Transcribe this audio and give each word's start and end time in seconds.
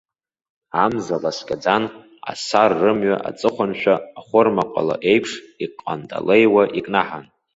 Амза 0.83 1.17
ласкьаӡан, 1.23 1.83
асар 2.31 2.71
рымҩа 2.81 3.17
аҵыхәаншәа, 3.29 3.95
ахәырма 4.19 4.63
ҟала 4.71 4.95
еиԥш 5.11 5.31
иҟанҭалеиуа 5.65 6.63
икнаҳан. 6.79 7.25